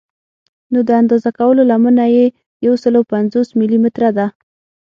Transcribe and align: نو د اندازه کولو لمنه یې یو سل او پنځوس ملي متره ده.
نو 0.71 0.79
د 0.87 0.89
اندازه 1.01 1.29
کولو 1.39 1.61
لمنه 1.71 2.05
یې 2.15 2.25
یو 2.65 2.73
سل 2.81 2.93
او 2.99 3.03
پنځوس 3.13 3.47
ملي 3.59 3.77
متره 3.83 4.09
ده. 4.17 4.27